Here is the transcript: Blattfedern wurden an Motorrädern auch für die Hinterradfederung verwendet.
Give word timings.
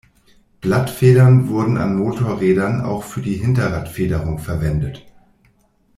Blattfedern 0.61 1.47
wurden 1.47 1.77
an 1.77 1.95
Motorrädern 1.95 2.81
auch 2.81 3.03
für 3.03 3.21
die 3.21 3.35
Hinterradfederung 3.35 4.39
verwendet. 4.39 5.05